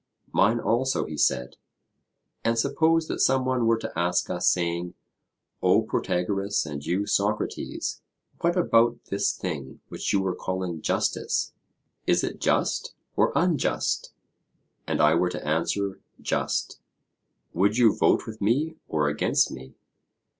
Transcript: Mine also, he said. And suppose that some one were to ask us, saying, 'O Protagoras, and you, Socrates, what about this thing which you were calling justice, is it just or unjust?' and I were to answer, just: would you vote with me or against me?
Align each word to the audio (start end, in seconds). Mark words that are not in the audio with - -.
Mine 0.33 0.59
also, 0.59 1.05
he 1.05 1.15
said. 1.15 1.57
And 2.43 2.57
suppose 2.57 3.07
that 3.07 3.19
some 3.21 3.45
one 3.45 3.67
were 3.67 3.77
to 3.77 3.93
ask 3.95 4.31
us, 4.31 4.49
saying, 4.49 4.95
'O 5.61 5.83
Protagoras, 5.83 6.65
and 6.65 6.83
you, 6.83 7.05
Socrates, 7.05 8.01
what 8.39 8.57
about 8.57 8.97
this 9.11 9.31
thing 9.31 9.79
which 9.89 10.11
you 10.11 10.19
were 10.19 10.33
calling 10.33 10.81
justice, 10.81 11.53
is 12.07 12.23
it 12.23 12.41
just 12.41 12.95
or 13.15 13.31
unjust?' 13.35 14.11
and 14.87 14.99
I 14.99 15.13
were 15.13 15.29
to 15.29 15.47
answer, 15.47 15.99
just: 16.19 16.79
would 17.53 17.77
you 17.77 17.95
vote 17.95 18.25
with 18.25 18.41
me 18.41 18.77
or 18.87 19.07
against 19.07 19.51
me? 19.51 19.75